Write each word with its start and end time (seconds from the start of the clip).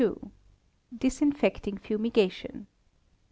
Disinfecting 0.97 1.77
Fumigation. 1.77 2.65